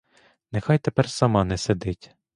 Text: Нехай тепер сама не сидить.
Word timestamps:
Нехай 0.51 0.77
тепер 0.79 1.09
сама 1.09 1.43
не 1.43 1.57
сидить. 1.57 2.15